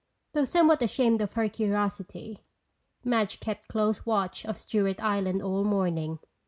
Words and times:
Though 0.33 0.45
somewhat 0.45 0.81
ashamed 0.81 1.21
of 1.21 1.33
her 1.33 1.47
curiosity, 1.47 2.39
Madge 3.03 3.39
kept 3.39 3.67
close 3.67 4.03
watch 4.03 4.43
of 4.47 4.57
Stewart 4.57 4.99
Island 4.99 5.43
all 5.43 5.63
morning. 5.63 6.17